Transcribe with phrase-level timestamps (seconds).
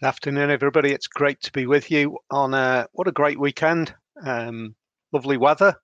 [0.00, 0.92] Good afternoon, everybody.
[0.92, 3.94] It's great to be with you on a, what a great weekend.
[4.24, 4.74] Um,
[5.12, 5.74] lovely weather,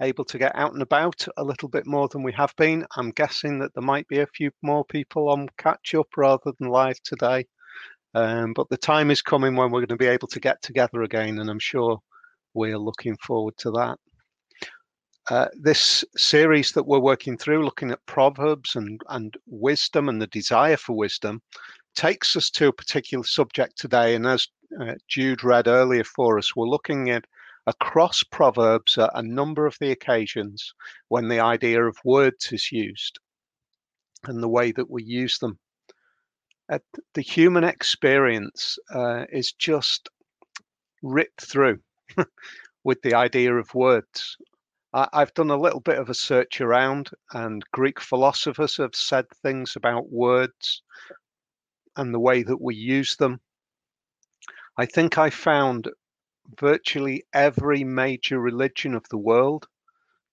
[0.00, 2.86] able to get out and about a little bit more than we have been.
[2.96, 6.70] I'm guessing that there might be a few more people on catch up rather than
[6.70, 7.44] live today.
[8.14, 11.02] Um, but the time is coming when we're going to be able to get together
[11.02, 11.98] again, and I'm sure
[12.54, 13.98] we're looking forward to that.
[15.28, 20.28] Uh, this series that we're working through, looking at Proverbs and, and wisdom and the
[20.28, 21.42] desire for wisdom,
[21.94, 24.14] takes us to a particular subject today.
[24.14, 24.48] And as
[24.80, 27.24] uh, Jude read earlier for us, we're looking at
[27.66, 30.74] across Proverbs at a number of the occasions
[31.08, 33.18] when the idea of words is used
[34.24, 35.58] and the way that we use them.
[36.70, 36.78] Uh,
[37.14, 40.08] the human experience uh, is just
[41.02, 41.80] ripped through
[42.84, 44.36] with the idea of words.
[44.92, 49.26] I, I've done a little bit of a search around, and Greek philosophers have said
[49.42, 50.82] things about words
[52.00, 53.40] and the way that we use them.
[54.78, 55.88] I think I found
[56.58, 59.68] virtually every major religion of the world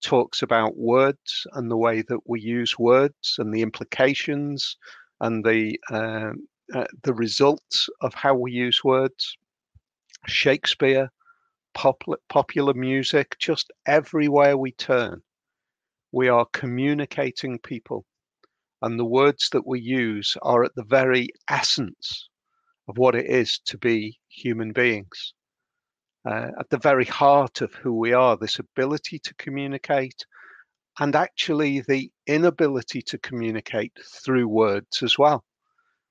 [0.01, 4.77] talks about words and the way that we use words and the implications
[5.19, 6.31] and the uh,
[6.73, 9.37] uh, the results of how we use words.
[10.25, 11.09] Shakespeare,
[11.73, 15.21] popular, popular music, just everywhere we turn,
[16.13, 18.05] we are communicating people
[18.81, 22.29] and the words that we use are at the very essence
[22.87, 25.33] of what it is to be human beings.
[26.25, 30.25] Uh, at the very heart of who we are, this ability to communicate
[30.99, 35.43] and actually the inability to communicate through words as well.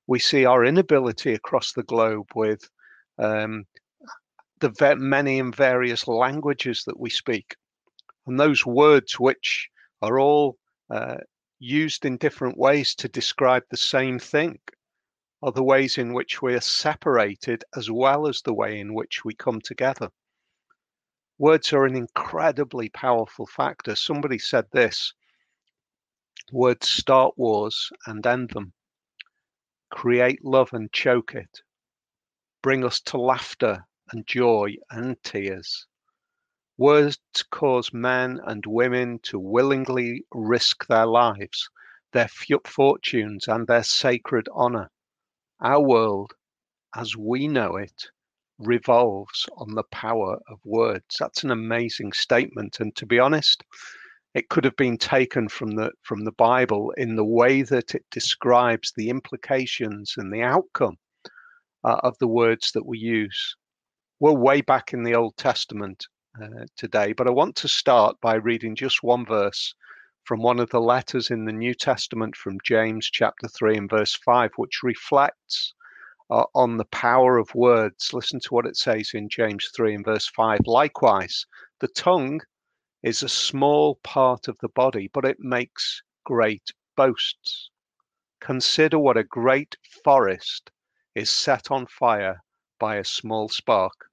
[0.06, 2.68] We see our inability across the globe with
[3.18, 3.64] um,
[4.60, 7.56] the many and various languages that we speak.
[8.26, 9.68] And those words, which
[10.02, 10.56] are all
[10.90, 11.16] uh,
[11.58, 14.58] used in different ways to describe the same thing
[15.42, 19.24] are the ways in which we are separated as well as the way in which
[19.24, 20.10] we come together.
[21.38, 23.94] Words are an incredibly powerful factor.
[23.94, 25.12] Somebody said this
[26.52, 28.72] words start wars and end them,
[29.90, 31.60] create love and choke it,
[32.62, 35.86] bring us to laughter and joy and tears.
[36.78, 37.18] Words
[37.50, 41.70] cause men and women to willingly risk their lives,
[42.12, 44.90] their fortunes, and their sacred honor.
[45.58, 46.34] Our world,
[46.94, 48.10] as we know it,
[48.58, 51.16] revolves on the power of words.
[51.18, 52.78] That's an amazing statement.
[52.78, 53.64] And to be honest,
[54.34, 58.04] it could have been taken from the from the Bible in the way that it
[58.10, 60.98] describes the implications and the outcome
[61.84, 63.56] uh, of the words that we use.
[64.20, 66.06] We're way back in the Old Testament
[66.42, 69.74] uh, today, but I want to start by reading just one verse
[70.24, 74.14] from one of the letters in the New Testament from James chapter 3 and verse
[74.14, 75.74] 5, which reflects
[76.30, 78.12] uh, on the power of words.
[78.12, 80.60] Listen to what it says in James 3 and verse 5.
[80.66, 81.46] Likewise,
[81.80, 82.40] the tongue
[83.02, 87.70] is a small part of the body, but it makes great boasts.
[88.40, 90.70] Consider what a great forest
[91.14, 92.42] is set on fire
[92.78, 94.05] by a small spark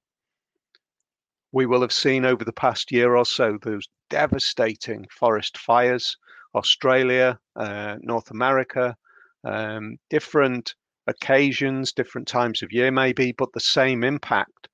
[1.54, 6.16] we will have seen over the past year or so those devastating forest fires,
[6.56, 8.96] Australia, uh, North America,
[9.44, 10.74] um, different
[11.06, 14.68] occasions, different times of year, maybe, but the same impact.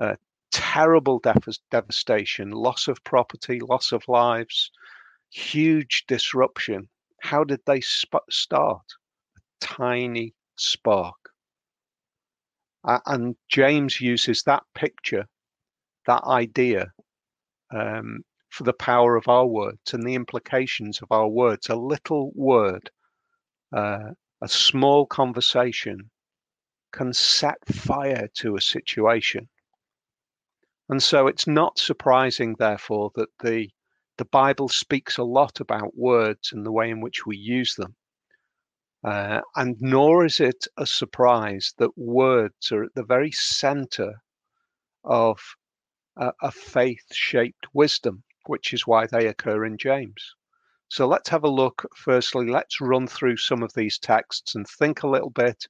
[0.00, 0.16] Uh,
[0.50, 4.72] terrible dev- devastation, loss of property, loss of lives,
[5.30, 6.88] huge disruption.
[7.20, 8.84] How did they sp- start?
[9.36, 11.30] A tiny spark.
[12.82, 15.28] Uh, and James uses that picture
[16.06, 16.92] that idea
[17.70, 21.68] um, for the power of our words and the implications of our words.
[21.68, 22.90] A little word,
[23.72, 24.10] uh,
[24.40, 26.10] a small conversation
[26.92, 29.48] can set fire to a situation.
[30.88, 33.70] And so it's not surprising, therefore, that the
[34.16, 37.96] the Bible speaks a lot about words and the way in which we use them.
[39.02, 44.22] Uh, and nor is it a surprise that words are at the very center
[45.02, 45.40] of
[46.16, 50.34] a, a faith shaped wisdom, which is why they occur in James.
[50.88, 51.86] So let's have a look.
[51.96, 55.66] Firstly, let's run through some of these texts and think a little bit,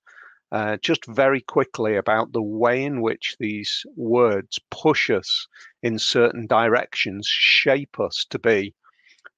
[0.52, 5.46] uh, just very quickly, about the way in which these words push us
[5.82, 8.74] in certain directions, shape us to be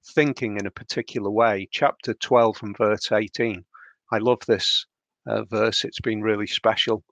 [0.03, 1.67] thinking in a particular way.
[1.71, 3.63] Chapter 12 and verse 18.
[4.11, 4.85] I love this
[5.27, 7.03] uh, verse, it's been really special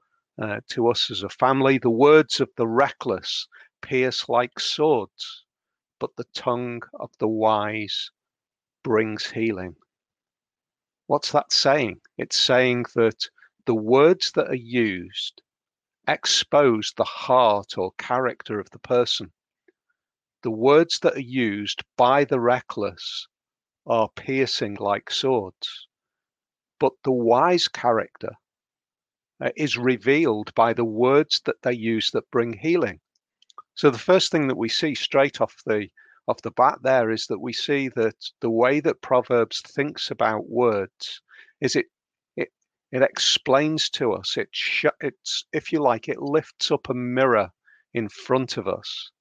[0.42, 1.78] uh, to us as a family.
[1.78, 3.48] The words of the reckless
[3.82, 5.46] pierce like swords,
[6.00, 8.12] but the tongue of the wise
[8.84, 9.76] brings healing.
[11.08, 12.02] What's that saying?
[12.18, 13.30] It's saying that
[13.66, 15.42] the words that are used
[16.08, 19.32] expose the heart or character of the person.
[20.44, 23.28] The words that are used by the reckless
[23.88, 25.88] are piercing like swords,
[26.80, 28.34] but the wise character
[29.42, 33.00] uh, is revealed by the words that they use that bring healing.
[33.76, 35.90] So the first thing that we see straight off the
[36.30, 40.50] off the bat there is that we see that the way that Proverbs thinks about
[40.50, 41.22] words
[41.60, 41.88] is it
[42.38, 42.54] it
[42.94, 44.38] it explains to us.
[44.38, 47.52] It sh- it's if you like, it lifts up a mirror
[47.94, 49.12] in front of us,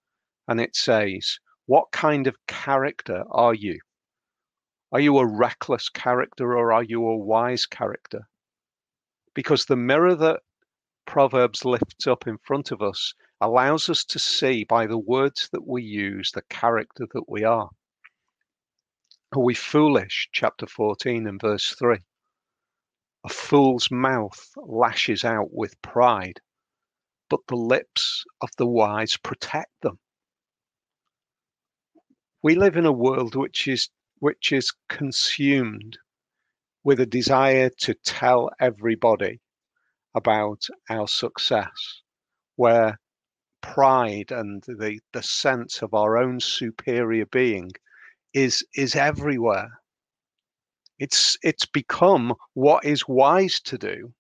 [0.47, 3.81] and it says, "What kind of character are you?
[4.93, 8.29] Are you a reckless character or are you a wise character?"
[9.35, 10.45] Because the mirror that
[11.07, 13.15] Proverbs lifts up in front of us
[13.45, 17.69] allows us to see by the words that we use the character that we are.
[19.33, 20.31] Are we foolish?
[20.33, 21.99] Chapter 14 and verse 3.
[23.25, 26.41] A fool's mouth lashes out with pride,
[27.29, 29.99] but the lips of the wise protect them.
[32.43, 33.91] We live in a world which is
[34.21, 35.99] which is consumed
[36.83, 39.41] with a desire to tell everybody
[40.15, 42.01] about our success,
[42.57, 42.99] where
[43.65, 47.71] pride and the, the sense of our own superior being
[48.35, 49.81] is is everywhere.
[50.99, 54.13] It's it's become what is wise to do.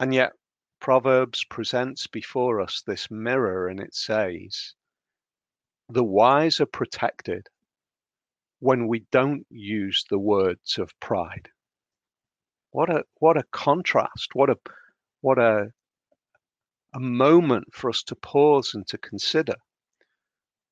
[0.00, 0.32] And yet
[0.80, 4.74] Proverbs presents before us this mirror and it says,
[5.88, 7.46] the wise are protected
[8.60, 11.48] when we don't use the words of pride.
[12.70, 14.56] What a what a contrast, what a
[15.20, 15.72] what a
[16.96, 19.54] a moment for us to pause and to consider.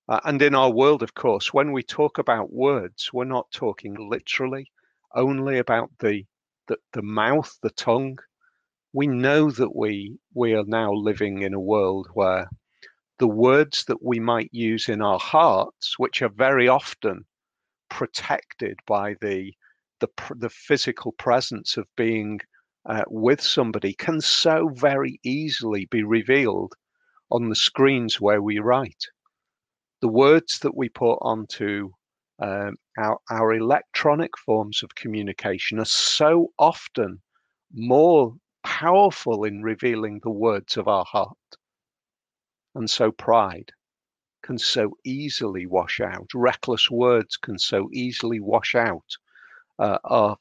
[0.09, 3.95] Uh, and in our world, of course, when we talk about words, we're not talking
[3.99, 4.67] literally
[5.15, 6.25] only about the,
[6.67, 8.19] the, the mouth, the tongue.
[8.95, 12.49] We know that we, we are now living in a world where
[13.19, 17.27] the words that we might use in our hearts, which are very often
[17.91, 19.53] protected by the,
[20.01, 22.41] the, the physical presence of being
[22.87, 26.75] uh, with somebody can so very easily be revealed
[27.31, 29.07] on the screens where we write.
[30.01, 31.91] The words that we put onto
[32.41, 37.23] um, our, our electronic forms of communication are so often
[37.73, 41.37] more powerful in revealing the words of our heart.
[42.75, 43.71] And so pride
[44.43, 49.17] can so easily wash out, reckless words can so easily wash out
[49.79, 50.39] uh, of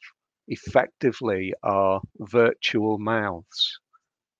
[0.47, 3.79] effectively are virtual mouths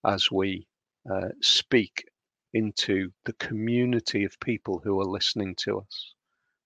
[0.04, 0.66] as we
[1.10, 2.04] uh, speak
[2.52, 6.14] into the community of people who are listening to us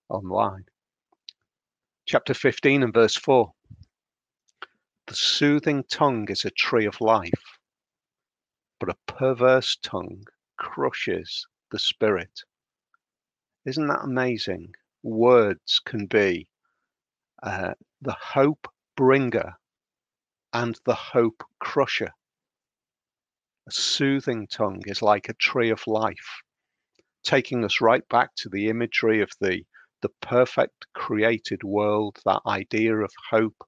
[0.08, 0.64] online.
[2.06, 3.52] Chapter 15 and verse 4
[5.06, 7.58] The soothing tongue is a tree of life,
[8.80, 10.24] but a perverse tongue
[10.56, 12.42] crushes the spirit.
[13.64, 14.74] Isn't that amazing?
[15.02, 16.48] Words can be
[17.42, 18.68] uh, the hope
[18.98, 19.54] bringer
[20.52, 22.10] and the hope crusher.
[23.68, 26.42] A soothing tongue is like a tree of life,
[27.22, 29.62] taking us right back to the imagery of the,
[30.02, 33.62] the perfect created world, that idea of hope,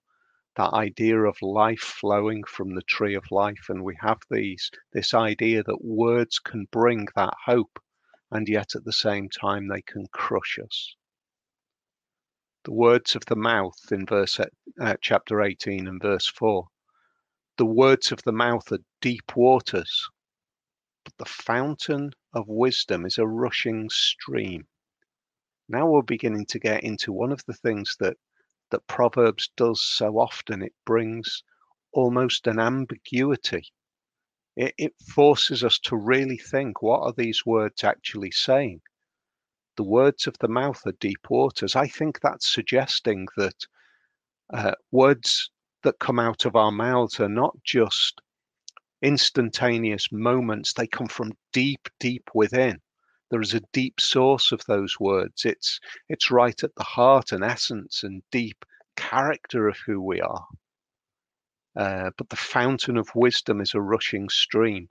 [0.57, 3.67] that idea of life flowing from the tree of life.
[3.69, 7.79] And we have these this idea that words can bring that hope,
[8.33, 10.97] and yet at the same time they can crush us
[12.65, 16.67] the words of the mouth in verse uh, chapter 18 and verse 4
[17.57, 20.09] the words of the mouth are deep waters
[21.03, 24.69] but the fountain of wisdom is a rushing stream.
[25.67, 28.19] Now we're beginning to get into one of the things that
[28.71, 30.63] that proverbs does so often.
[30.63, 31.43] It brings
[31.93, 33.73] almost an ambiguity.
[34.57, 38.83] It, it forces us to really think what are these words actually saying
[39.81, 41.75] the words of the mouth are deep waters.
[41.75, 43.67] I think that's suggesting that
[44.53, 45.51] uh, words
[45.85, 48.21] that come out of our mouths are not just
[49.01, 52.79] instantaneous moments, they come from deep, deep within.
[53.31, 55.47] There is a deep source of those words.
[55.47, 60.47] It's it's right at the heart and essence and deep character of who we are.
[61.75, 64.91] Uh, but the fountain of wisdom is a rushing stream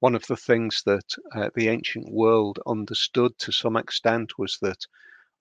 [0.00, 4.86] one of the things that uh, the ancient world understood to some extent was that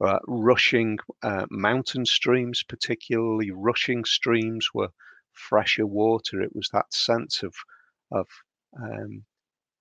[0.02, 4.90] uh, rushing uh, mountain streams, particularly rushing streams, were
[5.32, 6.42] fresher water.
[6.42, 7.56] It was that sense of
[8.12, 8.28] of
[8.82, 9.24] um,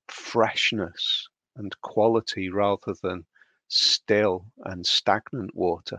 [0.08, 3.24] freshness and quality rather than
[3.68, 5.98] still and stagnant water,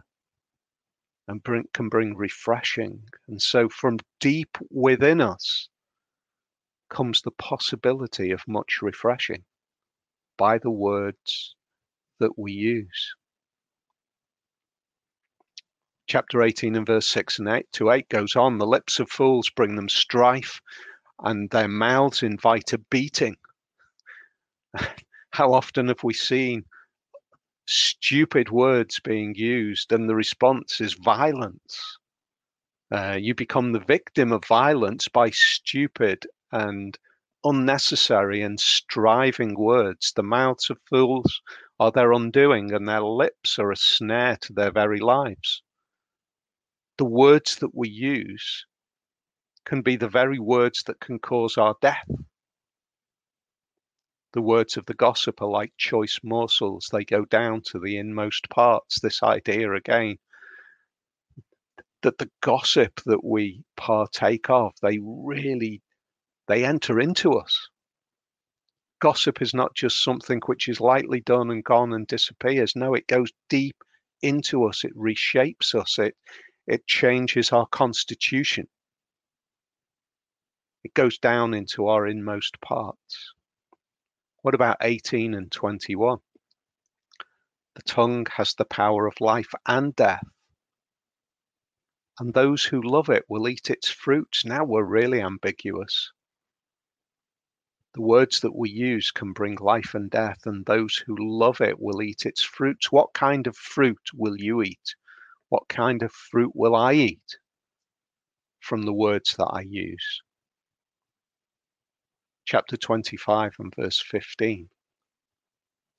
[1.27, 3.03] and bring, can bring refreshing.
[3.27, 5.69] And so, from deep within us,
[6.93, 9.43] comes the possibility of much refreshing
[10.37, 11.55] by the words
[12.19, 13.15] that we use.
[16.07, 19.49] Chapter 18 and verse 6 and 8 to 8 goes on the lips of fools
[19.49, 20.61] bring them strife,
[21.19, 23.37] and their mouths invite a beating.
[25.31, 26.65] How often have we seen
[27.65, 31.97] stupid words being used and the response is violence?
[32.91, 36.97] Uh, you become the victim of violence by stupid and
[37.43, 40.13] unnecessary and striving words.
[40.15, 41.41] The mouths of fools
[41.79, 45.63] are their undoing, and their lips are a snare to their very lives.
[46.97, 48.65] The words that we use
[49.65, 52.07] can be the very words that can cause our death.
[54.33, 58.49] The words of the gossip are like choice morsels, they go down to the inmost
[58.49, 58.99] parts.
[58.99, 60.17] This idea again
[62.01, 65.82] that the gossip that we partake of, they really
[66.47, 67.69] they enter into us.
[68.99, 72.75] Gossip is not just something which is lightly done and gone and disappears.
[72.75, 73.75] No, it goes deep
[74.21, 74.83] into us.
[74.83, 75.99] It reshapes us.
[75.99, 76.15] It
[76.65, 78.67] it changes our constitution.
[80.83, 83.33] It goes down into our inmost parts.
[84.41, 86.19] What about 18 and 21?
[87.75, 90.23] The tongue has the power of life and death.
[92.19, 94.45] And those who love it will eat its fruits.
[94.45, 96.11] Now we're really ambiguous.
[97.93, 101.79] The words that we use can bring life and death, and those who love it
[101.79, 102.91] will eat its fruits.
[102.91, 104.95] What kind of fruit will you eat?
[105.49, 107.37] What kind of fruit will I eat
[108.59, 110.21] from the words that I use?
[112.45, 114.69] chapter 25 and verse 15.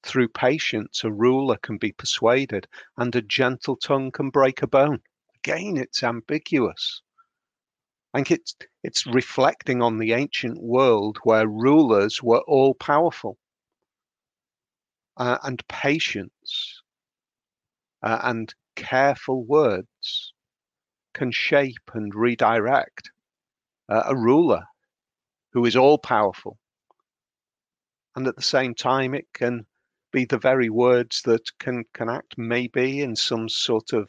[0.02, 5.02] Through patience, a ruler can be persuaded, and a gentle tongue can break a bone.
[5.36, 7.00] Again, it's ambiguous.
[8.14, 8.54] I think it's,
[8.84, 13.38] it's reflecting on the ancient world where rulers were all powerful.
[15.16, 16.82] Uh, and patience
[18.04, 20.32] uh, and careful words
[21.12, 23.10] can shape and redirect
[23.88, 24.62] uh, a ruler
[25.52, 26.56] who is all powerful.
[28.14, 29.66] And at the same time, it can
[30.12, 34.08] be the very words that can, can act maybe in some sort of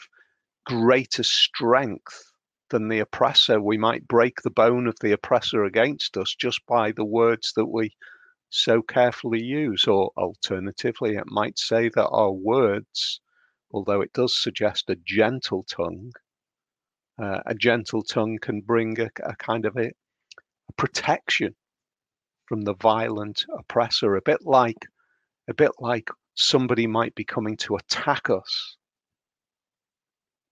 [0.67, 2.35] greater strength
[2.69, 3.62] than the oppressor.
[3.62, 7.65] We might break the bone of the oppressor against us just by the words that
[7.67, 7.91] we
[8.50, 9.88] so carefully use.
[9.88, 13.22] Or alternatively, it might say that our words,
[13.72, 16.12] although it does suggest a gentle tongue,
[17.22, 19.91] uh, a gentle tongue can bring a, a kind of a,
[20.77, 21.55] protection
[22.48, 24.88] from the violent oppressor, a bit like
[25.48, 28.77] a bit like somebody might be coming to attack us.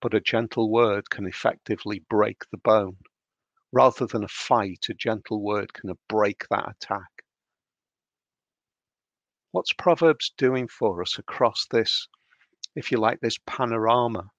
[0.04, 2.98] But a gentle word can effectively break the bone.
[3.72, 7.24] Rather than a fight, a gentle word can break that attack.
[9.52, 12.10] What's Proverbs doing for us across this,
[12.76, 14.30] if you like, this panorama?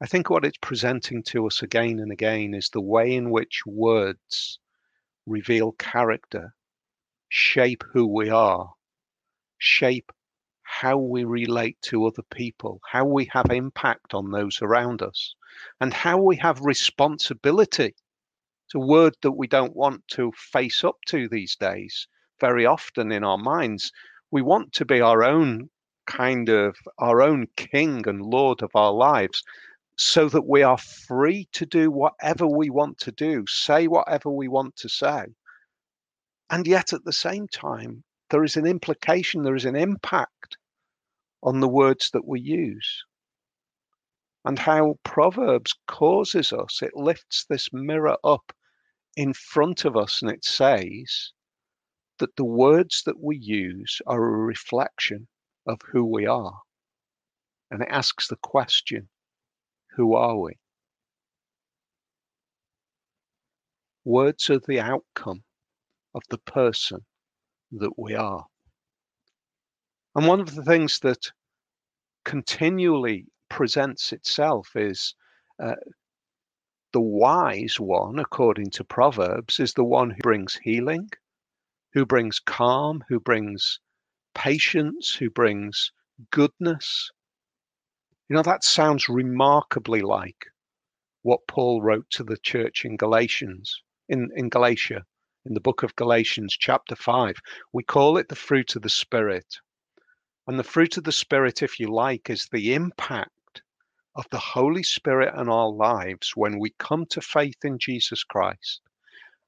[0.00, 3.66] I think what it's presenting to us again and again is the way in which
[3.66, 4.58] words
[5.26, 6.54] reveal character,
[7.28, 8.72] shape who we are,
[9.58, 10.10] shape
[10.80, 15.34] how we relate to other people, how we have impact on those around us,
[15.80, 17.94] and how we have responsibility.
[18.66, 22.08] It's a word that we don't want to face up to these days.
[22.40, 23.92] Very often in our minds,
[24.32, 25.70] we want to be our own
[26.06, 29.44] kind of our own king and lord of our lives
[29.96, 34.48] so that we are free to do whatever we want to do, say whatever we
[34.48, 35.26] want to say.
[36.50, 40.56] And yet at the same time, there is an implication, there is an impact
[41.44, 43.04] on the words that we use.
[44.44, 48.52] And how Proverbs causes us, it lifts this mirror up
[49.16, 51.32] in front of us and it says
[52.18, 55.28] that the words that we use are a reflection
[55.66, 56.60] of who we are.
[57.70, 59.08] And it asks the question
[59.96, 60.58] who are we?
[64.04, 65.44] Words are the outcome
[66.14, 67.04] of the person
[67.72, 68.46] that we are.
[70.14, 71.30] And one of the things that
[72.24, 75.14] continually presents itself is
[75.62, 75.74] uh,
[76.92, 81.08] the wise one, according to Proverbs, is the one who brings healing,
[81.92, 83.80] who brings calm, who brings
[84.34, 85.92] patience, who brings
[86.30, 87.10] goodness,
[88.28, 90.46] you know, that sounds remarkably like
[91.22, 95.04] what Paul wrote to the church in Galatians, in, in Galatia,
[95.44, 97.36] in the book of Galatians, chapter 5.
[97.74, 99.58] We call it the fruit of the Spirit.
[100.46, 103.62] And the fruit of the Spirit, if you like, is the impact
[104.16, 108.80] of the Holy Spirit in our lives when we come to faith in Jesus Christ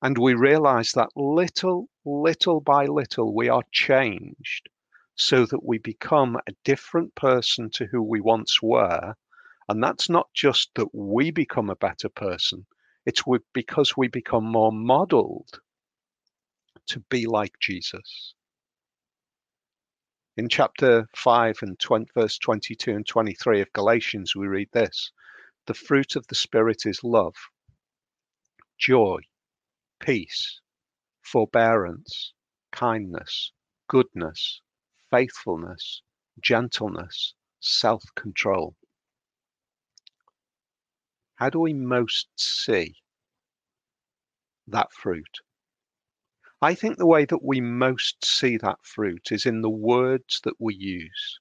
[0.02, 4.68] And we realize that little, little by little, we are changed
[5.16, 9.14] so that we become a different person to who we once were.
[9.68, 12.66] And that's not just that we become a better person,
[13.06, 13.24] it's
[13.54, 15.60] because we become more modeled
[16.88, 18.35] to be like Jesus.
[20.38, 25.10] In chapter 5 and 20, verse 22 and 23 of Galatians, we read this
[25.64, 27.36] The fruit of the Spirit is love,
[28.76, 29.20] joy,
[29.98, 30.60] peace,
[31.22, 32.34] forbearance,
[32.70, 33.52] kindness,
[33.88, 34.60] goodness,
[35.10, 36.02] faithfulness,
[36.38, 38.76] gentleness, self control.
[41.36, 42.96] How do we most see
[44.66, 45.40] that fruit?
[46.62, 50.54] I think the way that we most see that fruit is in the words that
[50.58, 51.38] we use.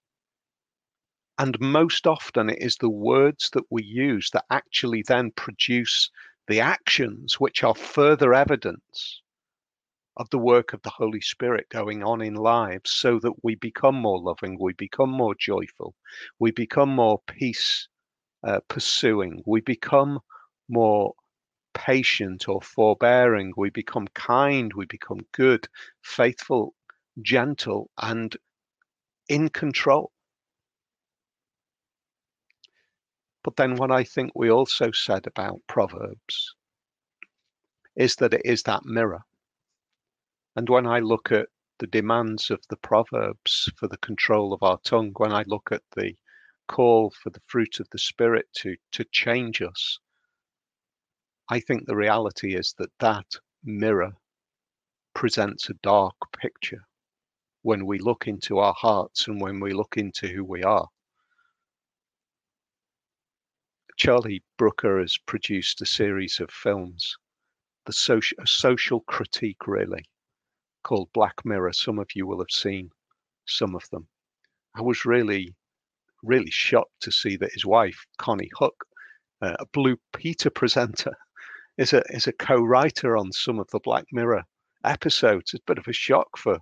[1.38, 6.10] And most often, it is the words that we use that actually then produce
[6.48, 9.22] the actions which are further evidence
[10.18, 13.96] of the work of the Holy Spirit going on in lives so that we become
[13.96, 15.96] more loving, we become more joyful,
[16.40, 17.88] we become more peace
[18.44, 20.20] uh, pursuing, we become
[20.70, 21.14] more
[21.76, 25.68] patient or forbearing, we become kind, we become good,
[26.02, 26.74] faithful,
[27.22, 28.36] gentle, and
[29.30, 30.12] in control.
[33.44, 36.56] But then, what I think we also said about Proverbs
[37.96, 39.22] is that it is that mirror.
[40.56, 44.80] And when I look at the demands of the Proverbs for the control of our
[44.84, 46.16] tongue, when I look at the
[46.68, 50.00] call for the fruit of the Spirit to, to change us,
[51.48, 53.28] I think the reality is that that
[53.64, 54.14] mirror
[55.14, 56.84] presents a dark picture
[57.62, 60.88] when we look into our hearts and when we look into who we are.
[63.96, 67.16] Charlie Brooker has produced a series of films,
[67.86, 70.06] the social, a social critique, really,
[70.84, 71.74] called Black Mirror.
[71.74, 72.90] Some of you will have seen
[73.46, 74.08] some of them.
[74.76, 75.56] I was really,
[76.24, 78.76] really shocked to see that his wife, Konnie Huq,
[79.42, 81.16] uh, a Blue Peter presenter,
[81.78, 84.44] is a is a co-writer on some of the Black Mirror
[84.84, 85.54] episodes.
[85.54, 86.60] It's a bit of a shock for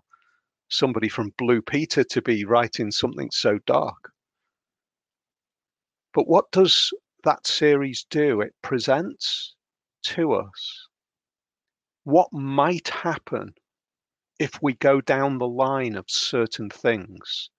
[0.70, 4.12] somebody from Blue Peter to be writing something so dark.
[6.14, 6.92] But what does
[7.24, 8.42] that series do?
[8.42, 9.56] It presents
[10.04, 10.88] to us
[12.04, 13.54] what might happen
[14.40, 17.50] if we go down the line of certain things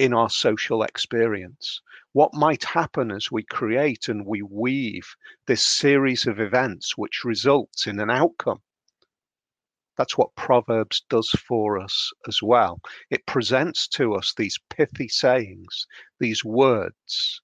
[0.00, 1.82] in our social experience.
[2.12, 5.14] What might happen as we create and we weave
[5.46, 8.62] this series of events which results in an outcome?
[9.98, 12.80] That's what Proverbs does for us as well.
[13.10, 15.86] It presents to us these pithy sayings,
[16.18, 17.42] these words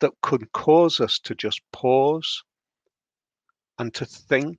[0.00, 2.42] that could cause us to just pause
[3.78, 4.58] and to think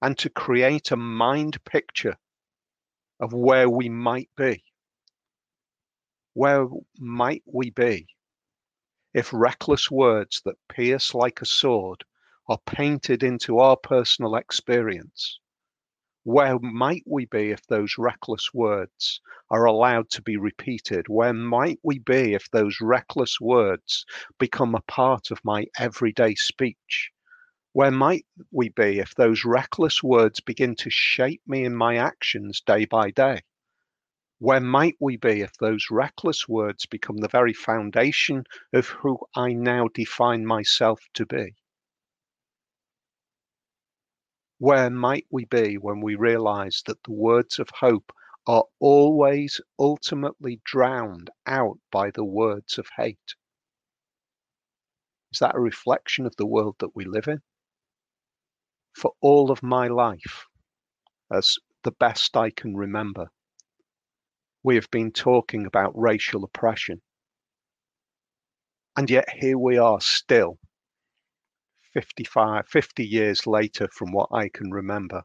[0.00, 2.16] and to create a mind picture
[3.18, 4.62] of where we might be.
[6.38, 6.68] Where
[6.98, 8.08] might we be
[9.14, 12.04] if reckless words that pierce like a sword
[12.46, 15.40] are painted into our personal experience?
[16.24, 21.08] Where might we be if those reckless words are allowed to be repeated?
[21.08, 24.04] Where might we be if those reckless words
[24.38, 27.12] become a part of my everyday speech?
[27.72, 32.60] Where might we be if those reckless words begin to shape me in my actions
[32.60, 33.40] day by day?
[34.38, 39.54] Where might we be if those reckless words become the very foundation of who I
[39.54, 41.54] now define myself to be?
[44.58, 48.12] Where might we be when we realize that the words of hope
[48.46, 53.34] are always ultimately drowned out by the words of hate?
[55.32, 57.40] Is that a reflection of the world that we live in?
[58.94, 60.46] For all of my life,
[61.30, 63.30] as the best I can remember,
[64.66, 67.00] we have been talking about racial oppression.
[68.96, 70.58] And yet here we are still,
[71.94, 75.22] 55, 50 years later from what I can remember,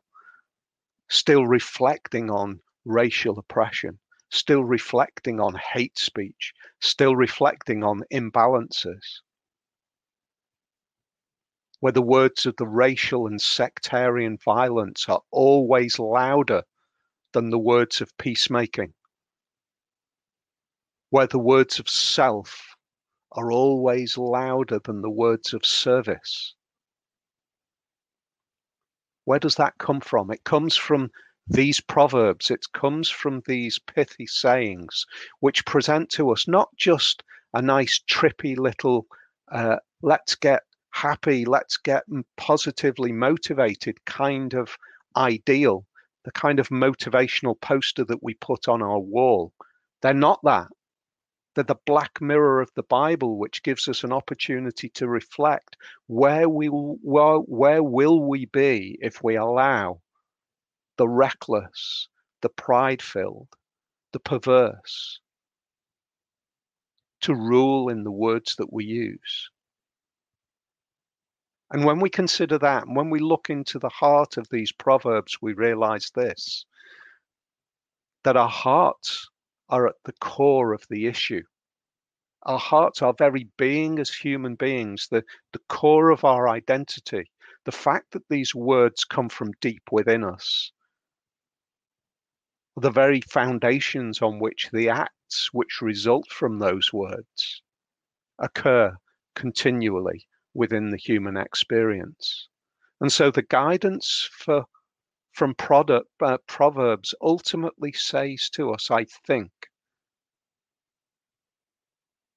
[1.10, 3.98] still reflecting on racial oppression,
[4.30, 9.22] still reflecting on hate speech, still reflecting on imbalances.
[11.80, 16.62] Where the words of the racial and sectarian violence are always louder
[17.34, 18.94] than the words of peacemaking
[21.12, 22.76] where the words of self
[23.34, 26.56] are always louder than the words of service.
[29.26, 30.32] Where does that come from?
[30.32, 31.12] It comes from
[31.48, 35.06] these proverbs, it comes from these pithy sayings,
[35.42, 39.06] which present to us not just a nice, trippy little,
[39.52, 42.04] uh, let's get happy, let's get
[42.38, 44.78] positively motivated kind of
[45.18, 45.86] ideal,
[46.24, 49.52] the kind of motivational poster that we put on our wall.
[50.02, 50.68] They're not that.
[51.54, 55.76] They're the black mirror of the Bible, which gives us an opportunity to reflect
[56.08, 60.02] where we where, where will we be if we allow
[60.98, 62.08] the reckless,
[62.42, 63.50] the pride-filled,
[64.14, 65.20] the perverse
[67.22, 69.50] to rule in the words that we use.
[71.72, 75.38] And when we consider that, and when we look into the heart of these proverbs,
[75.42, 76.66] we realize this
[78.24, 79.31] that our hearts
[79.72, 81.42] are at the core of the issue.
[82.44, 87.32] Our hearts, our very being as human beings, the, the core of our identity,
[87.66, 90.72] the fact that these words come from deep within us,
[92.76, 97.62] the very foundations on which the acts which result from those words
[98.40, 98.96] occur
[99.36, 102.50] continually within the human experience.
[103.00, 104.66] And so the guidance for
[105.32, 109.52] from product, uh, Proverbs ultimately says to us, I think,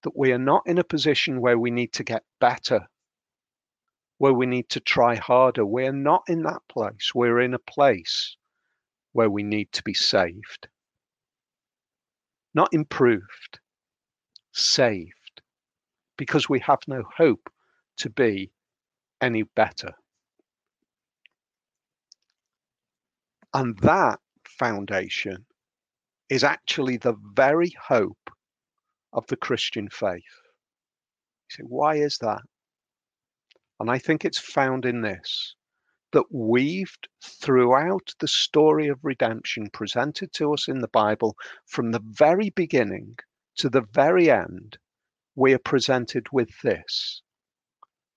[0.02, 2.87] that we are not in a position where we need to get better,
[4.18, 5.66] where we need to try harder.
[5.66, 7.11] We're not in that place.
[7.14, 8.37] We're in a place
[9.12, 10.68] where we need to be saved.
[12.54, 13.59] Not improved,
[14.52, 15.42] saved,
[16.16, 17.50] because we have no hope
[17.96, 18.52] to be
[19.20, 19.94] any better.
[23.54, 25.46] And that foundation
[26.28, 28.30] is actually the very hope
[29.12, 30.42] of the Christian faith.
[31.48, 32.42] You say, why is that?
[33.80, 35.54] And I think it's found in this
[36.12, 41.36] that weaved throughout the story of redemption presented to us in the Bible
[41.66, 43.16] from the very beginning
[43.56, 44.76] to the very end,
[45.34, 47.22] we are presented with this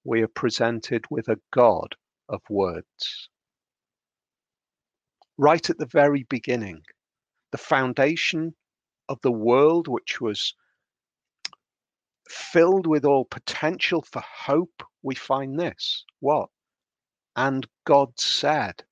[0.08, 1.93] we are presented with a God
[2.30, 3.28] of words.
[5.38, 6.84] Right at the very beginning,
[7.52, 8.56] the foundation
[9.08, 10.56] of the world, which was
[12.28, 16.50] filled with all potential for hope, we find this what?
[17.36, 18.84] And God said,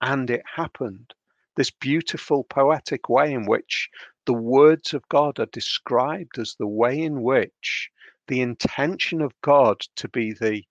[0.00, 1.14] and it happened.
[1.56, 3.88] This beautiful poetic way in which
[4.26, 7.90] the words of God are described as the way in which
[8.26, 10.64] the intention of God to be the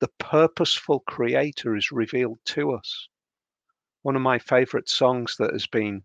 [0.00, 3.08] the purposeful creator is revealed to us.
[4.06, 6.04] One of my favorite songs that has been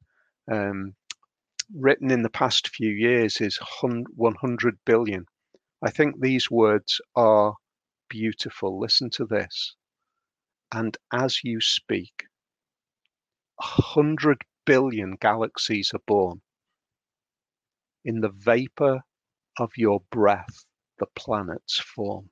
[0.52, 0.96] um,
[1.72, 5.26] written in the past few years is 100 billion.
[5.84, 7.54] I think these words are
[8.10, 8.80] beautiful.
[8.80, 9.76] Listen to this.
[10.72, 12.24] And as you speak,
[13.58, 16.42] 100 billion galaxies are born.
[18.04, 19.02] In the vapor
[19.60, 20.66] of your breath,
[20.98, 22.32] the planets form.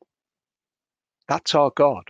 [1.27, 2.05] That's our God.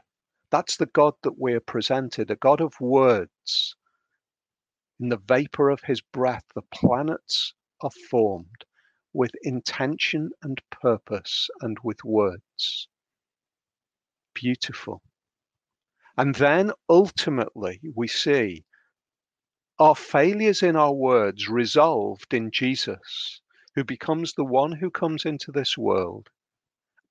[0.51, 3.75] That's the God that we're presented, a God of words.
[4.99, 8.65] In the vapor of his breath, the planets are formed
[9.13, 12.87] with intention and purpose and with words.
[14.33, 15.03] Beautiful.
[16.17, 18.65] And then ultimately, we see
[19.77, 23.41] our failures in our words resolved in Jesus,
[23.75, 26.29] who becomes the one who comes into this world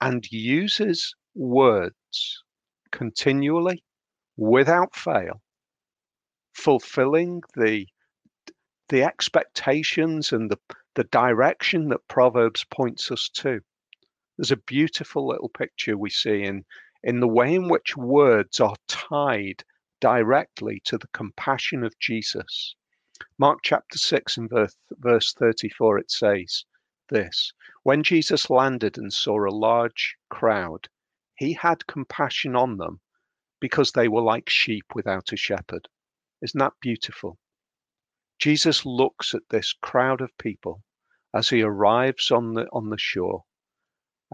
[0.00, 2.42] and uses words
[2.90, 3.82] continually
[4.36, 5.42] without fail,
[6.52, 7.86] fulfilling the
[8.88, 10.58] the expectations and the,
[10.94, 13.60] the direction that Proverbs points us to.
[14.36, 16.64] There's a beautiful little picture we see in,
[17.02, 19.62] in the way in which words are tied
[20.00, 22.74] directly to the compassion of Jesus.
[23.36, 26.64] Mark chapter 6 and verse, verse 34, it says
[27.10, 30.88] this when Jesus landed and saw a large crowd,
[31.38, 33.00] he had compassion on them
[33.60, 35.88] because they were like sheep without a shepherd.
[36.42, 37.38] Isn't that beautiful?
[38.38, 40.82] Jesus looks at this crowd of people
[41.34, 43.44] as he arrives on the on the shore,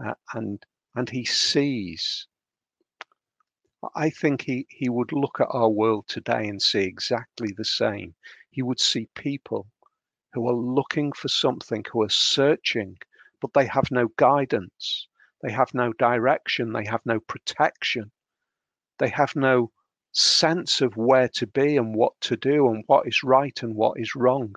[0.03, 0.65] uh, and
[0.95, 2.27] and he sees.
[3.95, 8.15] I think he he would look at our world today and see exactly the same.
[8.51, 9.67] He would see people
[10.33, 12.97] who are looking for something, who are searching
[13.41, 15.07] but they have no guidance.
[15.45, 16.73] They have no direction.
[16.73, 18.11] They have no protection.
[18.97, 19.71] They have no
[20.11, 23.99] sense of where to be and what to do and what is right and what
[23.99, 24.55] is wrong.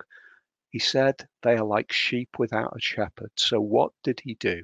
[0.71, 3.29] He said, They are like sheep without a shepherd.
[3.35, 4.63] So what did he do?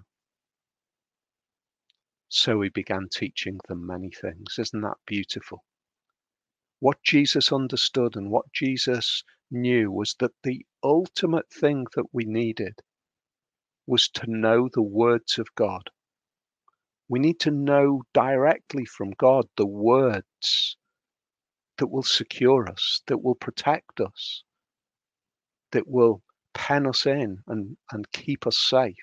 [2.28, 4.58] So he began teaching them many things.
[4.58, 5.64] Isn't that beautiful?
[6.80, 12.82] What Jesus understood and what Jesus knew was that the ultimate thing that we needed
[13.86, 15.92] was to know the words of God.
[17.08, 20.78] We need to know directly from God the words
[21.78, 24.44] that will secure us, that will protect us,
[25.72, 28.96] that will pen us in and, and keep us safe.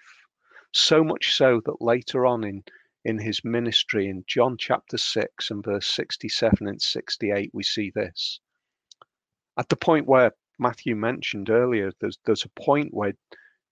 [0.73, 2.65] So much so that later on in,
[3.05, 8.41] in his ministry in John chapter 6 and verse 67 and 68, we see this.
[9.59, 13.13] At the point where Matthew mentioned earlier, there's, there's a point where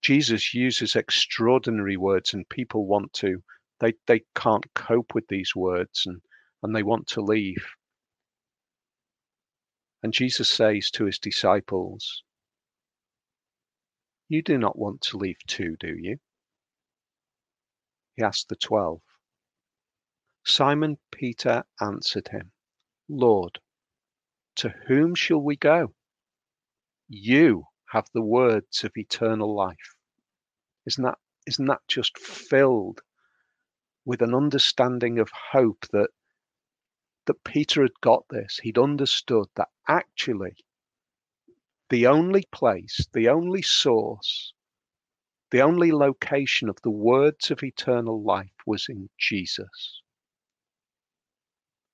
[0.01, 3.41] Jesus uses extraordinary words and people want to,
[3.81, 6.21] they, they can't cope with these words and,
[6.61, 7.65] and they want to leave.
[10.03, 12.23] And Jesus says to his disciples,
[14.29, 16.17] You do not want to leave too, do you?
[18.15, 19.01] He asked the twelve.
[20.45, 22.51] Simon Peter answered him,
[23.09, 23.59] Lord,
[24.57, 25.93] to whom shall we go?
[27.09, 29.95] You have the words of eternal life.
[30.85, 31.17] Isn't that,
[31.47, 33.01] isn't that just filled
[34.05, 36.09] with an understanding of hope that
[37.27, 38.59] that Peter had got this.
[38.63, 40.55] He'd understood that actually
[41.89, 44.53] the only place, the only source,
[45.51, 50.01] the only location of the words of eternal life was in Jesus.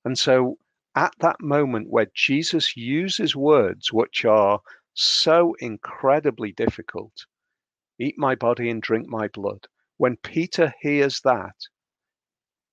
[0.05, 0.57] And so
[0.95, 4.61] at that moment where Jesus uses words which are
[4.93, 7.25] so incredibly difficult
[7.99, 9.67] eat my body and drink my blood.
[9.97, 11.55] When Peter hears that,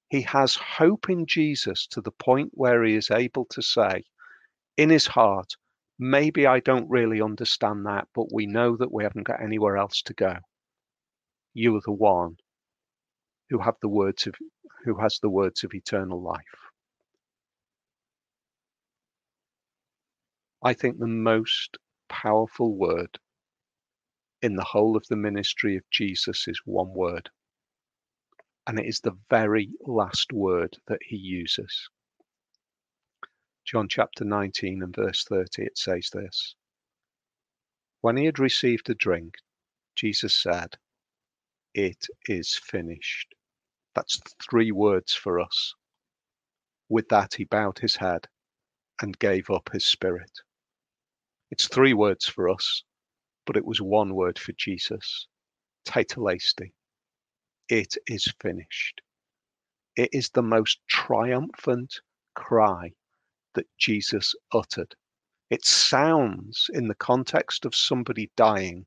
[0.08, 4.04] he has hope in Jesus to the point where he is able to say
[4.76, 5.54] in his heart,
[5.98, 10.02] maybe I don't really understand that, but we know that we haven't got anywhere else
[10.02, 10.36] to go.
[11.54, 12.36] You are the one
[13.50, 14.34] who have the words of
[14.84, 16.42] who has the words of eternal life.
[20.62, 21.76] I think the most
[22.08, 23.18] powerful word
[24.42, 27.30] in the whole of the ministry of Jesus is one word
[28.66, 31.88] and it is the very last word that he uses.
[33.64, 36.55] John chapter 19 and verse 30, it says this
[38.00, 39.35] When he had received a drink,
[39.96, 40.77] Jesus said,
[41.74, 43.35] It is finished.
[43.94, 45.74] That's three words for us.
[46.88, 48.27] With that, he bowed his head
[49.00, 50.31] and gave up his spirit.
[51.50, 52.83] It's three words for us,
[53.46, 55.29] but it was one word for Jesus.
[55.87, 56.72] Tetelestai.
[57.68, 59.00] It is finished.
[59.96, 62.00] It is the most triumphant
[62.35, 62.92] cry
[63.55, 64.94] that Jesus uttered.
[65.48, 68.87] It sounds, in the context of somebody dying,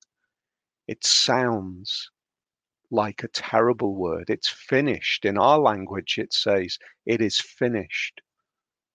[0.88, 2.12] it sounds
[2.92, 4.30] like a terrible word.
[4.30, 5.26] It's finished.
[5.26, 8.22] In our language, it says, It is finished.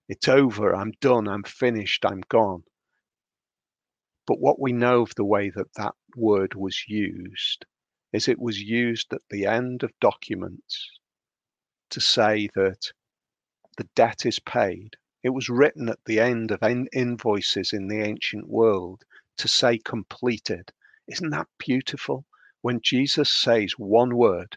[0.09, 0.77] It's over.
[0.77, 1.27] I'm done.
[1.27, 2.05] I'm finished.
[2.05, 2.63] I'm gone.
[4.27, 7.67] But what we know of the way that that word was used
[8.13, 10.91] is it was used at the end of documents
[11.91, 12.93] to say that
[13.77, 14.97] the debt is paid.
[15.23, 19.03] It was written at the end of in- invoices in the ancient world
[19.39, 20.71] to say completed.
[21.09, 22.27] Isn't that beautiful?
[22.61, 24.57] When Jesus says one word,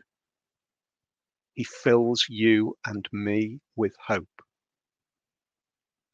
[1.54, 4.42] he fills you and me with hope.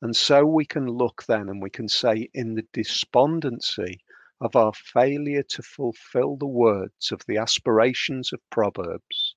[0.01, 3.99] And so we can look then and we can say, in the despondency
[4.41, 9.35] of our failure to fulfill the words of the aspirations of Proverbs,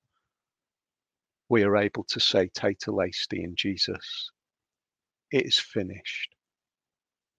[1.47, 4.31] we are able to say Tetelestai in Jesus.
[5.31, 6.33] It is finished.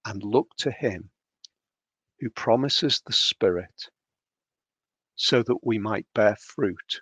[0.05, 1.09] And look to him
[2.21, 3.89] who promises the Spirit
[5.17, 7.01] so that we might bear fruit,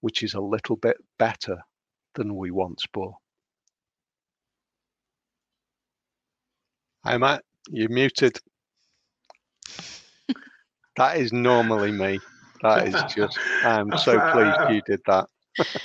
[0.00, 1.58] which is a little bit better
[2.14, 3.16] than we once bore.
[7.04, 7.44] Hi, Matt.
[7.68, 8.38] You're muted.
[10.96, 12.20] That is normally me.
[12.62, 13.38] That is just.
[13.62, 15.28] I'm so pleased you did that.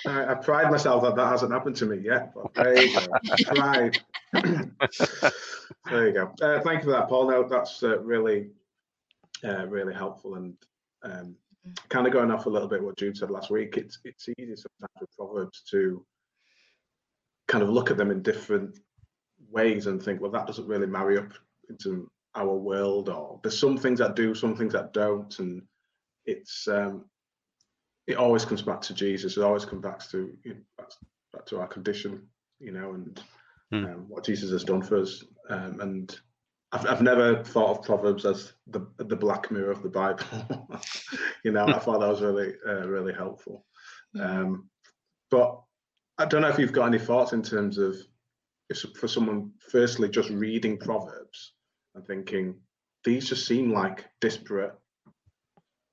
[0.06, 2.34] I, I, pride myself that that hasn't happened to me yet.
[2.34, 3.08] But there you go.
[3.56, 4.00] Pride.
[4.34, 6.34] there you go.
[6.42, 7.30] Uh, thank you for that, Paul.
[7.30, 8.50] No, that's uh, really,
[9.46, 10.56] uh, really helpful and
[11.04, 11.36] um,
[11.90, 13.78] kind of going off a little bit what Jude said last week.
[13.78, 16.06] It's it's easy sometimes with proverbs to
[17.48, 18.80] kind of look at them in different
[19.50, 21.34] ways and think, well, that doesn't really marry up
[21.70, 25.62] into our world or there's some things that do some things that don't and
[26.26, 27.06] it's um
[28.08, 30.88] it always comes back to jesus it always comes back to you know, back,
[31.34, 32.26] back to our condition
[32.60, 33.24] you know and
[33.74, 33.86] mm.
[33.86, 36.20] um, what jesus has done for us um, and
[36.72, 40.24] I've, I've never thought of proverbs as the the black mirror of the bible
[41.44, 43.66] you know i thought that was really uh, really helpful
[44.14, 44.22] hmm.
[44.22, 44.70] um
[45.30, 45.60] but
[46.18, 47.96] i don't know if you've got any thoughts in terms of
[48.70, 51.54] if for someone firstly just reading proverbs
[51.96, 52.56] and thinking
[53.04, 54.74] these just seem like disparate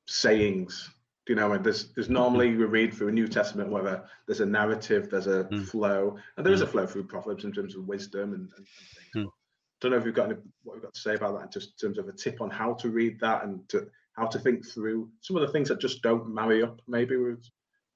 [0.06, 0.90] sayings,
[1.26, 1.52] Do you know?
[1.52, 5.26] And there's there's normally we read through a New Testament whether there's a narrative, there's
[5.26, 5.66] a Mm.
[5.66, 6.70] flow, and there is a Mm.
[6.70, 9.26] flow through Proverbs in terms of wisdom and, and, and things.
[9.26, 9.32] Mm.
[9.80, 11.88] Don't know if you've got any, what you've got to say about that, just in
[11.88, 15.10] terms of a tip on how to read that and to, how to think through
[15.20, 17.44] some of the things that just don't marry up maybe with,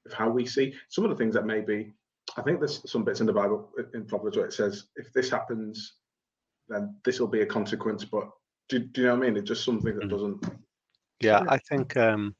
[0.04, 1.92] with how we see some of the things that maybe.
[2.36, 5.28] I think there's some bits in the Bible in Proverbs where it says if this
[5.30, 5.94] happens,
[6.72, 8.04] then this will be a consequence.
[8.04, 8.28] But
[8.68, 9.36] do, do you know what I mean?
[9.36, 10.10] It's just something that Mm.
[10.10, 10.44] doesn't.
[11.20, 11.44] Yeah, Yeah.
[11.48, 12.34] I think um,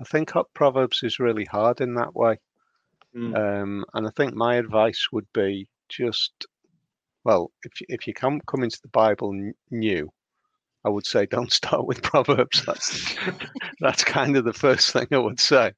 [0.00, 2.38] I think Proverbs is really hard in that way.
[3.14, 6.46] Mm, Um, and I think my advice would be just,
[7.24, 10.12] well, if you- if you come come into the Bible n- new,
[10.84, 12.62] I would say don't start with Proverbs.
[12.66, 13.14] That's
[13.80, 15.72] that's kind of the first thing I would say.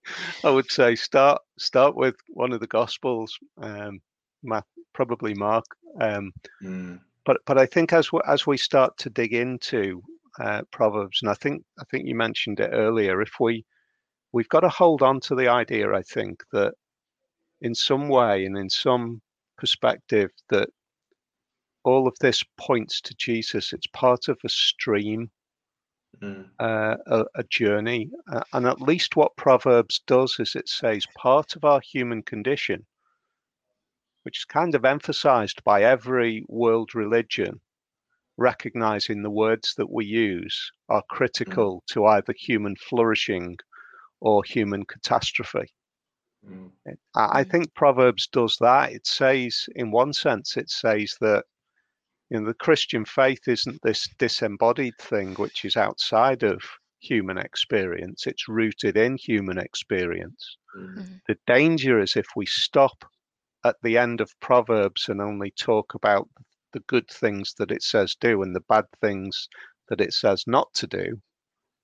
[0.45, 4.01] I would say start start with one of the Gospels, um,
[4.43, 4.63] Ma-
[4.95, 5.65] probably Mark.
[6.01, 6.33] Um,
[6.63, 10.03] mm, but but I think as we, as we start to dig into
[10.41, 13.67] uh, Proverbs, and I think I think you mentioned it earlier, if we
[14.33, 16.73] we've got to hold on to the idea, I think that
[17.61, 19.21] in some way and in some
[19.59, 20.71] perspective that
[21.85, 23.75] all of this points to Jesus.
[23.75, 25.31] It's part of a stream,
[26.23, 31.05] mm, uh, a, a journey, uh, and at least what Proverbs does is it says
[31.15, 32.87] part of our human condition,
[34.23, 37.61] which is kind of emphasized by every world religion,
[38.37, 43.59] recognizing the words that we use are critical to either human flourishing
[44.21, 45.75] or human catastrophe.
[46.43, 46.73] mm,
[47.15, 47.45] I I Mm.
[47.45, 48.93] think Proverbs does that.
[48.93, 51.45] It says, in one sense, it says that
[52.31, 56.63] you know the Christian faith isn't this disembodied thing which is outside of
[57.01, 58.27] human experience.
[58.27, 60.59] It's rooted in human experience.
[60.75, 63.05] mm, The danger is if we stop
[63.65, 66.29] at the end of Proverbs and only talk about
[66.73, 69.49] the good things that it says do and the bad things
[69.89, 71.21] that it says not to do,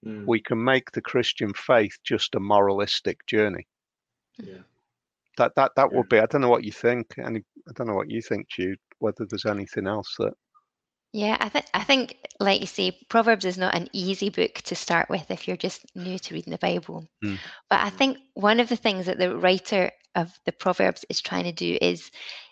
[0.06, 3.66] mm, we can make the Christian faith just a moralistic journey.
[4.38, 4.58] yeah.
[5.36, 5.96] that that that Yeah.
[5.98, 6.18] would be.
[6.20, 7.18] I don't know what you think.
[7.18, 8.78] Any, I don't know what you think, Jude.
[9.00, 10.34] Whether there's anything else that.
[11.12, 14.74] Yeah, I think I think, like you say, Proverbs is not an easy book to
[14.74, 17.06] start with if you're just new to reading the Bible.
[17.24, 17.38] Mm.
[17.70, 21.44] But I think one of the things that the writer of the Proverbs is trying
[21.44, 22.10] to do is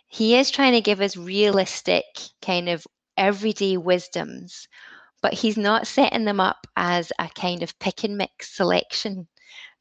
[0.09, 2.05] he is trying to give us realistic,
[2.43, 4.69] kind of everyday wisdoms,
[5.23, 9.27] but he's not setting them up as a kind of pick and mix selection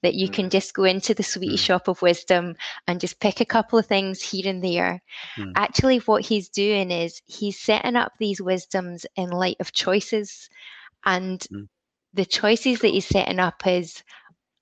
[0.04, 1.66] that you can just go into the sweetie Mm.
[1.66, 2.56] shop of wisdom
[2.88, 5.02] and just pick a couple of things here and there
[5.38, 5.52] Mm.
[5.56, 10.50] actually what he's doing is he's setting up these wisdoms in light of choices
[11.06, 11.68] and Mm.
[12.14, 14.04] the choices that he's setting up is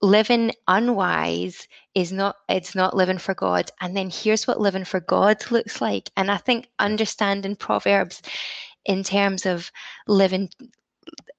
[0.01, 4.99] living unwise is not it's not living for god and then here's what living for
[4.99, 8.21] god looks like and i think understanding proverbs
[8.85, 9.71] in terms of
[10.07, 10.49] living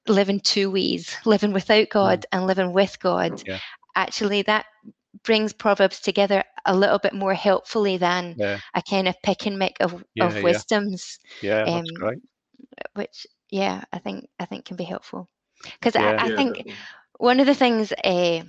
[0.08, 3.58] living two ways living without god and living with god Yeah.
[3.96, 4.66] actually that
[5.24, 9.58] brings proverbs together a little bit more helpfully than Yeah, a kind of pick and
[9.58, 10.42] mix of, Yeah, of yeah.
[10.42, 12.18] wisdoms yeah, that's Um, great.
[12.94, 15.28] which yeah i think i think can be helpful
[15.80, 16.18] because Yeah.
[16.18, 16.78] I, I think definitely.
[17.20, 18.40] One of the things uh,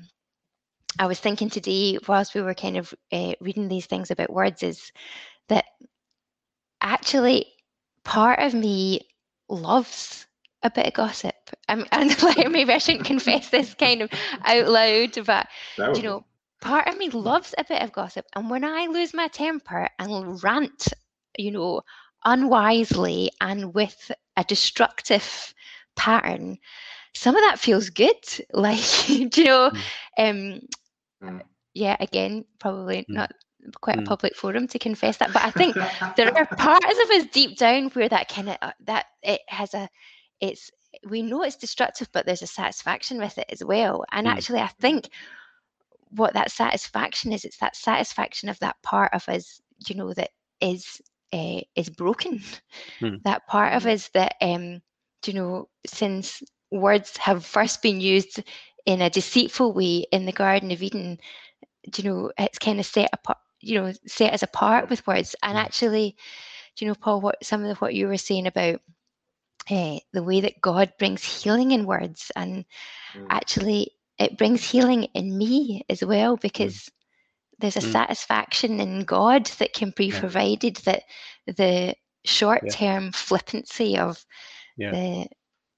[0.99, 4.63] i was thinking today whilst we were kind of uh, reading these things about words
[4.63, 4.91] is
[5.49, 5.65] that
[6.81, 7.45] actually
[8.03, 9.01] part of me
[9.49, 10.25] loves
[10.63, 11.36] a bit of gossip
[11.69, 14.10] I'm, and like maybe i shouldn't confess this kind of
[14.45, 15.47] out loud but
[15.95, 16.25] you know,
[16.62, 18.25] part of me loves a bit of gossip.
[18.36, 20.88] And when I lose my temper and rant,
[21.38, 21.81] you know,
[22.23, 25.53] unwisely and with a destructive
[25.95, 26.57] pattern,
[27.13, 28.15] some of that feels good.
[28.54, 28.82] Like,
[29.30, 29.71] do you know,
[30.17, 30.62] um,
[31.21, 31.41] Mm.
[31.74, 33.15] yeah, again, probably Mm.
[33.15, 33.32] not
[33.82, 34.04] quite a Mm.
[34.04, 35.78] public forum to confess that, but I think
[36.15, 39.74] there are parts of us deep down where that kind of uh, that it has
[39.74, 39.89] a
[40.39, 40.71] it's
[41.10, 44.38] we know it's destructive but there's a satisfaction with it as well and Mm.
[44.38, 45.10] actually i think
[46.10, 50.30] what that satisfaction is it's that satisfaction of that part of us you know that
[50.62, 51.02] is
[51.34, 52.39] uh, is broken
[53.02, 53.21] Mm.
[53.24, 54.82] that part of us that um
[55.26, 58.43] you know since words have first been used
[58.86, 61.19] in a deceitful way in the garden of eden
[61.98, 65.58] you know it's kind of set apart you know set us apart with words and
[65.58, 65.58] Mm.
[65.58, 66.15] actually
[66.75, 68.79] do you know paul what some of what you were saying about
[69.69, 72.65] uh, the way that god brings healing in words and
[73.15, 73.29] Mm.
[73.29, 76.89] actually it brings healing in me as well because
[77.60, 77.98] there's a Mm.
[77.98, 80.19] satisfaction in god that can be Yeah.
[80.19, 81.04] provided that
[81.48, 84.25] the short term flippancy of
[84.77, 84.91] Yeah.
[84.91, 85.27] the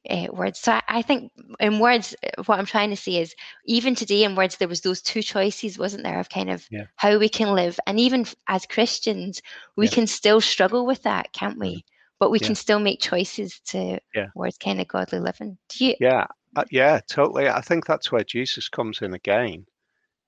[0.10, 3.36] uh, words so I, I think in words uh, what i'm trying to say is
[3.66, 6.86] even today in words there was those two choices wasn't there of kind of Yeah.
[6.96, 9.42] how we can live and even as christians
[9.76, 9.90] we Yeah.
[9.90, 9.96] Mm-hmm.
[9.96, 11.86] can still struggle with that can't we
[12.20, 12.48] but we Yeah.
[12.48, 14.28] can still make choices to Yeah.
[14.34, 17.50] towards kind of godly living do you Yeah, uh, yeah, totally.
[17.50, 19.66] I think that's where Jesus comes in again.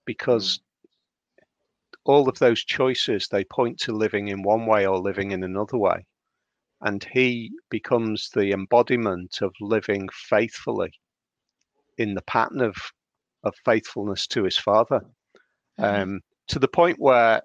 [0.06, 0.60] because
[2.06, 5.78] all of those choices they point to living in one way or living in another
[5.78, 6.06] way
[6.82, 10.92] and he becomes the embodiment of living faithfully
[11.98, 12.76] in the pattern of
[13.44, 15.02] of faithfulness to his father.
[15.80, 16.02] Mhm.
[16.02, 17.42] um, to the point where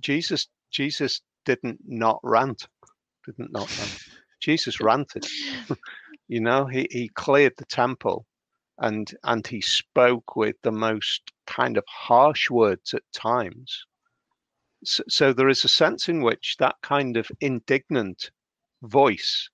[0.00, 2.66] jesus jesus didn't not rant
[3.26, 3.98] didn't not rant.
[4.40, 5.26] Jesus ranted.
[6.28, 8.24] You know he, he cleared the temple
[8.78, 13.84] and and he spoke with the most kind of harsh words at times.
[14.84, 18.30] So, so there is a sense in which that kind of indignant
[18.82, 19.48] voice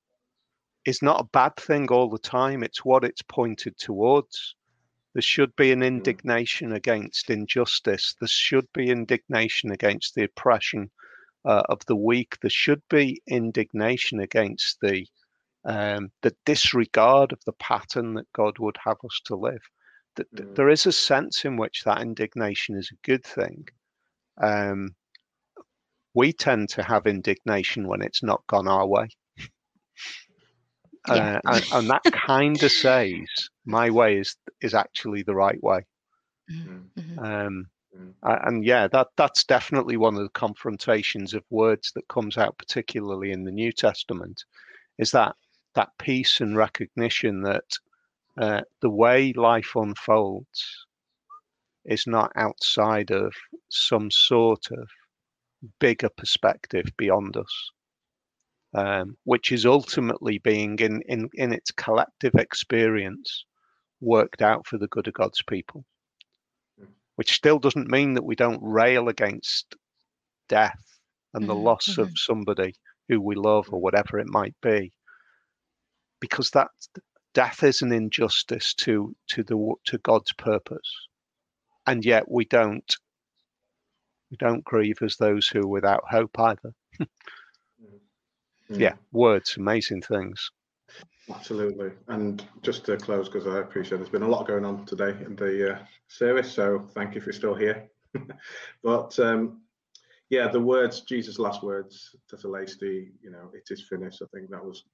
[0.84, 4.54] is not a bad thing all the time it's what it's pointed towards
[5.14, 10.90] there should be an indignation against injustice there should be indignation against the oppression
[11.44, 15.06] uh, of the weak there should be indignation against the
[15.64, 19.62] um, the disregard of the pattern that God would have us to live.
[20.16, 20.54] That that Mm.
[20.56, 23.68] there is a sense in which that indignation is a good thing.
[24.40, 24.96] Um,
[26.14, 29.08] we tend to have indignation when it's not gone our way.
[31.08, 31.40] Yeah.
[31.46, 35.86] Uh, and, and that kind of says my way is is actually the right way.
[36.50, 36.88] Mm.
[36.98, 37.18] Mhm.
[37.18, 38.14] Um, Mm.
[38.22, 42.58] a- and yeah, that that's definitely one of the confrontations of words that comes out,
[42.58, 44.44] particularly in the New Testament,
[44.98, 45.34] is that
[45.74, 47.64] that peace and recognition that
[48.36, 50.86] uh, the way life unfolds
[51.86, 53.32] is not outside of
[53.70, 54.88] some sort of
[55.80, 57.70] bigger perspective beyond us,
[58.74, 63.44] um, which is ultimately being in, in in its collective experience
[64.00, 65.84] worked out for the good of God's people.
[67.16, 69.74] Which still doesn't mean that we don't rail against
[70.48, 71.00] death
[71.34, 72.74] and the Mhm, loss of somebody
[73.08, 74.92] who we love or whatever it might be.
[76.20, 76.68] Because that
[77.34, 81.08] death is an injustice to to the to God's purpose.
[81.86, 82.96] And yet we don't
[84.30, 86.74] we don't grieve as those who are without hope either.
[88.70, 90.50] yeah words amazing things
[91.30, 91.90] Absolutely.
[92.08, 95.36] And just to close, because I appreciate there's been a lot going on today in
[95.36, 97.88] the uh, service, so thank you if you're still here.
[98.82, 99.60] but um,
[100.30, 104.22] yeah, the words, Jesus' last words tetelestai, you know, it is finished.
[104.22, 104.84] I think that was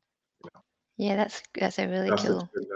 [0.97, 2.49] Yeah, that's that's a really that's cool.
[2.55, 2.66] thing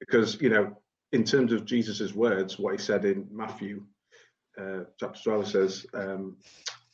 [0.00, 0.76] because you know,
[1.12, 3.84] in terms of Jesus's words, what he said in Matthew
[4.58, 6.36] uh, chapter 12 says, um,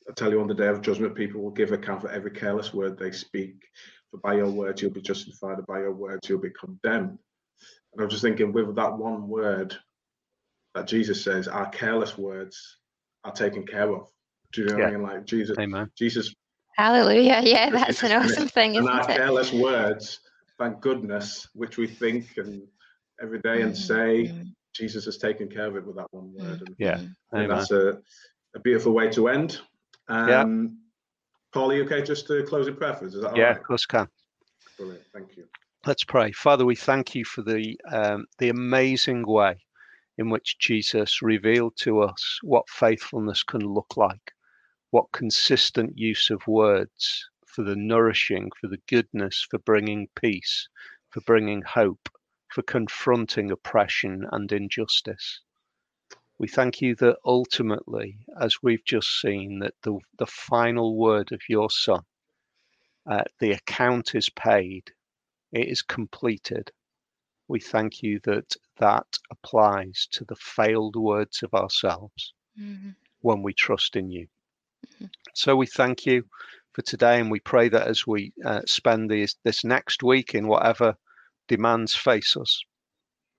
[0.09, 2.74] I tell you on the day of judgment, people will give account for every careless
[2.74, 3.55] word they speak.
[4.11, 7.18] For by your words you'll be justified, and by your words you'll be condemned.
[7.92, 9.76] And I was just thinking, with that one word
[10.74, 12.78] that Jesus says, our careless words
[13.24, 14.09] are taken care of.
[14.53, 15.03] Do you know what I mean?
[15.03, 16.34] Like Jesus, amen Jesus,
[16.76, 17.40] Hallelujah.
[17.42, 19.16] Yeah, that's an awesome thing, and isn't our it?
[19.16, 20.20] careless words,
[20.59, 22.62] thank goodness, which we think and
[23.20, 26.32] every day and Mhm, say, mhm, Jesus has taken care of it with that one
[26.32, 26.62] word.
[26.62, 26.94] And Yeah.
[26.94, 28.00] I think amen that's a,
[28.55, 29.61] a beautiful way to end.
[30.09, 30.42] Yeah.
[30.42, 30.78] Um,
[31.53, 33.14] Paul, are you okay just to close in prayer for us?
[33.14, 33.57] Is that all yeah right?
[33.57, 34.09] of course can
[34.78, 35.05] Brilliant.
[35.12, 35.44] Thank you.
[35.86, 36.32] Let's pray.
[36.32, 39.57] Father, we thank you for the um, the amazing way
[40.18, 44.32] in which Jesus revealed to us what faithfulness can look like,
[44.90, 50.68] what consistent use of words for the nourishing, for the goodness, for bringing peace,
[51.11, 52.09] for bringing hope,
[52.48, 55.40] for confronting oppression and injustice.
[56.38, 61.40] We thank you that ultimately, as we've just seen, that the, the final word of
[61.48, 62.00] your Son,
[63.06, 64.90] uh, the account is paid,
[65.52, 66.72] it is completed.
[67.48, 72.96] We thank you that that applies to the failed words of ourselves Mhm.
[73.20, 74.28] when we trust in you.
[74.86, 75.10] Mhm.
[75.34, 76.28] So we thank you
[76.72, 80.48] for today, and we pray that as we uh, spend these, this next week in
[80.48, 80.96] whatever
[81.46, 82.62] demands face us,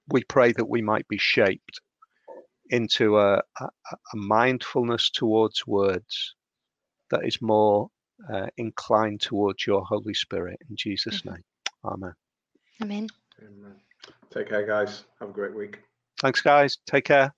[0.07, 1.81] we pray that we might be shaped
[2.69, 6.35] into a, a, a mindfulness towards words
[7.11, 7.89] that is more
[8.33, 10.57] uh, inclined towards your Holy Spirit.
[10.69, 11.31] In Jesus' Mhm.
[11.33, 11.43] name,
[11.85, 12.13] Amen.
[12.81, 13.07] Amen.
[13.41, 13.75] Amen.
[14.31, 15.05] Take care, guys.
[15.19, 15.79] Have a great week.
[16.21, 16.77] Thanks, guys.
[16.87, 17.33] Take care.